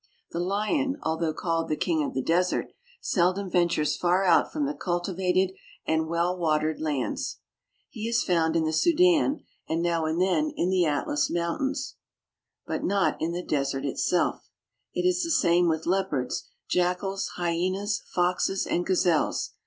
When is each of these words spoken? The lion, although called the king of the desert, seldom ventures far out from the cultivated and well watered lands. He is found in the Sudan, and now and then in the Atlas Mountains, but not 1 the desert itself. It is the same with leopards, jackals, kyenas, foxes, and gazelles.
The 0.31 0.39
lion, 0.39 0.97
although 1.03 1.31
called 1.31 1.69
the 1.69 1.75
king 1.77 2.01
of 2.03 2.15
the 2.15 2.23
desert, 2.23 2.71
seldom 3.01 3.51
ventures 3.51 3.95
far 3.95 4.23
out 4.25 4.51
from 4.51 4.65
the 4.65 4.73
cultivated 4.73 5.51
and 5.85 6.07
well 6.07 6.35
watered 6.35 6.81
lands. 6.81 7.37
He 7.87 8.07
is 8.07 8.23
found 8.23 8.55
in 8.55 8.63
the 8.63 8.73
Sudan, 8.73 9.41
and 9.69 9.83
now 9.83 10.05
and 10.07 10.19
then 10.19 10.53
in 10.57 10.71
the 10.71 10.85
Atlas 10.87 11.29
Mountains, 11.29 11.97
but 12.65 12.83
not 12.83 13.21
1 13.21 13.33
the 13.33 13.43
desert 13.45 13.85
itself. 13.85 14.49
It 14.91 15.07
is 15.07 15.21
the 15.23 15.29
same 15.29 15.67
with 15.67 15.85
leopards, 15.85 16.49
jackals, 16.67 17.29
kyenas, 17.37 18.01
foxes, 18.15 18.65
and 18.65 18.83
gazelles. 18.83 19.51